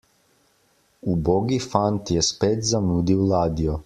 [1.11, 3.77] Ubogi fant je spet zamudil ladjo.